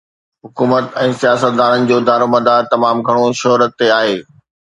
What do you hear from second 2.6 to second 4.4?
تمام گهڻو شهرت تي آهي.